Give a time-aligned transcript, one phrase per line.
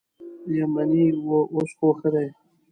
[0.57, 2.27] یمنی و اوس خو ښه دي.